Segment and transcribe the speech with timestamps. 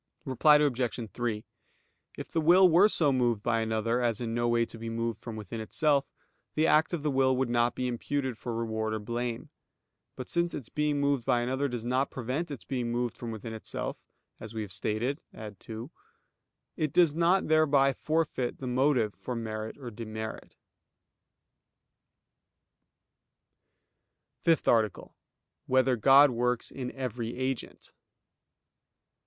[0.25, 1.09] Reply Obj.
[1.13, 1.43] 3:
[2.17, 5.19] If the will were so moved by another as in no way to be moved
[5.21, 6.07] from within itself,
[6.55, 9.51] the act of the will would not be imputed for reward or blame.
[10.15, 13.53] But since its being moved by another does not prevent its being moved from within
[13.53, 14.01] itself,
[14.39, 15.91] as we have stated (ad 2),
[16.75, 20.55] it does not thereby forfeit the motive for merit or demerit._______________________
[24.43, 25.13] FIFTH ARTICLE [I, Q.
[25.67, 25.99] 105, Art.
[25.99, 27.93] 5] Whether God Works in Every Agent?